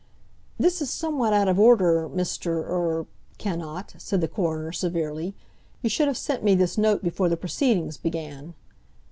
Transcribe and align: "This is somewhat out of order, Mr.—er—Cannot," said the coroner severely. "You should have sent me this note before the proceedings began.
"This 0.57 0.81
is 0.81 0.89
somewhat 0.89 1.31
out 1.31 1.47
of 1.47 1.59
order, 1.59 2.09
Mr.—er—Cannot," 2.09 3.93
said 3.99 4.19
the 4.19 4.27
coroner 4.27 4.71
severely. 4.71 5.35
"You 5.83 5.91
should 5.91 6.07
have 6.07 6.17
sent 6.17 6.43
me 6.43 6.55
this 6.55 6.75
note 6.75 7.03
before 7.03 7.29
the 7.29 7.37
proceedings 7.37 7.97
began. 7.97 8.55